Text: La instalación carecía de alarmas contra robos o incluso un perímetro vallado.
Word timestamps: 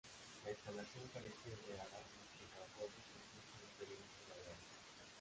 La 0.45 0.49
instalación 0.49 1.07
carecía 1.13 1.53
de 1.61 1.73
alarmas 1.75 2.25
contra 2.33 2.65
robos 2.73 3.05
o 3.13 3.15
incluso 3.21 3.65
un 3.69 3.71
perímetro 3.77 4.33
vallado. 4.33 4.65